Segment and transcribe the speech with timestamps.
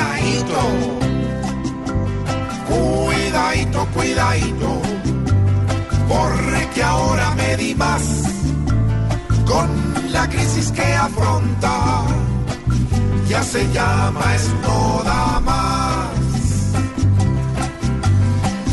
[0.00, 0.60] Cuidadito,
[2.66, 4.82] cuidadito, cuidadito,
[6.08, 8.02] porque ahora me di más
[9.44, 9.68] con
[10.10, 12.04] la crisis que afronta.
[13.28, 16.08] Ya se llama es no da más.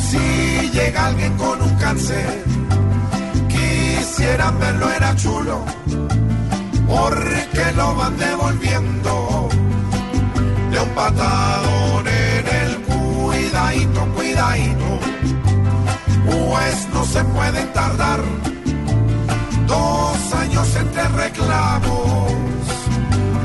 [0.09, 2.45] Si llega alguien con un cáncer,
[3.49, 5.65] quisieran verlo, era chulo,
[6.87, 9.26] porque lo van devolviendo
[10.97, 14.89] patadón en el cuidadito, cuidadito,
[16.25, 18.19] pues no se pueden tardar
[19.67, 22.31] dos años entre reclamos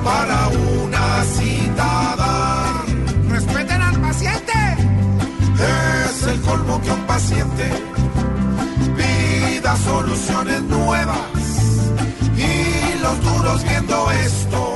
[0.03, 2.87] para una cita dar.
[3.29, 4.53] Respeten al paciente.
[6.09, 7.67] Es el colmo que un paciente
[8.97, 11.19] pida soluciones nuevas
[12.35, 14.73] y los duros viendo esto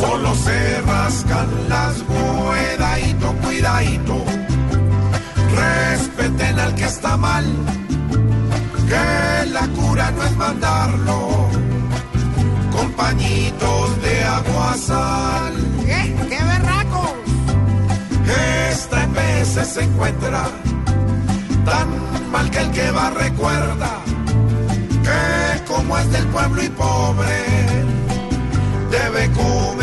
[0.00, 0.69] solo se
[1.10, 4.24] rascan las cuidadito, cuidadito.
[5.56, 7.44] Respeten al que está mal,
[8.88, 11.48] que la cura no es mandarlo
[12.70, 15.54] con pañitos de agua sal.
[15.84, 16.16] ¿Qué?
[16.28, 17.14] ¡Qué berracos!
[18.70, 20.44] Esta veces se encuentra
[21.64, 21.88] tan
[22.30, 23.90] mal que el que va recuerda
[25.06, 27.38] que como es del pueblo y pobre
[28.90, 29.79] debe comerse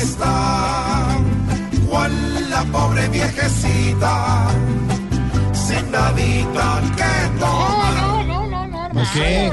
[0.00, 1.18] estar,
[1.88, 4.48] cual la pobre viejecita,
[5.52, 7.40] sin nadita que.
[7.40, 9.10] No, no, no, no, hermano.
[9.12, 9.52] qué?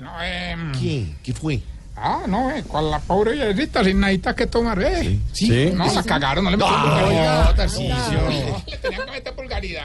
[0.00, 1.14] no, em, ¿Qué?
[1.22, 1.60] ¿Qué fue?
[1.98, 5.18] Ah, no, eh, con la pobre viejecita sin nadita que tomar, ¿eh?
[5.32, 5.70] ¿Sí?
[5.74, 7.54] No, la cagaron, no le No, metieron vulgaridad.
[7.54, 8.20] Tarcisio.
[8.20, 9.82] No, le tenían que meter vulgaridad.